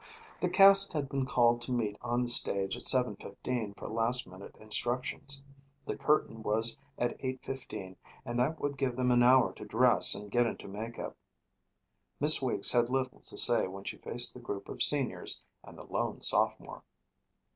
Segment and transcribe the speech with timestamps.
[0.39, 4.25] The cast had been called to meet on the stage at seven fifteen for last
[4.25, 5.43] minute instructions.
[5.85, 10.15] The curtain was at eight fifteen and that would give them an hour to dress
[10.15, 11.15] and get into makeup.
[12.19, 15.83] Miss Weeks had little to say when she faced the group of seniors and the
[15.83, 16.81] lone sophomore.